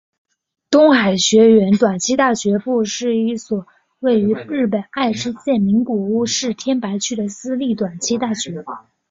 [0.71, 3.67] 东海学园短期大学部是一所
[3.99, 8.65] 位于日本爱知县名古屋市天白区的私立短期大学。